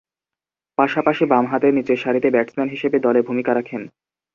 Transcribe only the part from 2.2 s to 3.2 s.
batsman হিসেবে দলে